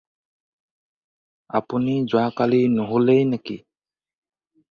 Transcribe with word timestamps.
আপুনি 1.59 1.93
যোৱাকালি 2.13 2.61
নুশুলেই 2.77 3.23
নেকি? 3.35 3.57